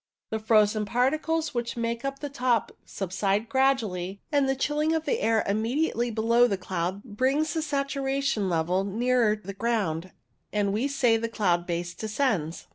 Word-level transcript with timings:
The 0.31 0.39
frozen 0.39 0.83
particles 0.85 1.53
which 1.53 1.77
make 1.77 2.03
up 2.03 2.17
the 2.17 2.27
top 2.29 2.71
subside 2.87 3.47
gradually, 3.47 4.19
and 4.31 4.49
the 4.49 4.55
chilling 4.55 4.95
of 4.95 5.05
the 5.05 5.19
air 5.19 5.43
immediately 5.45 6.09
below 6.09 6.47
the 6.47 6.57
cloud 6.57 7.03
brings 7.03 7.53
the 7.53 7.61
saturation 7.61 8.49
level 8.49 8.83
nearer 8.83 9.35
the 9.35 9.53
ground, 9.53 10.11
and 10.51 10.73
we 10.73 10.87
say 10.87 11.17
the 11.17 11.29
cloud 11.29 11.67
base 11.67 11.93
descends. 11.93 12.65